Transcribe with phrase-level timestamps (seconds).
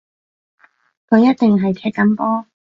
[1.09, 2.47] 佢一定係踢緊波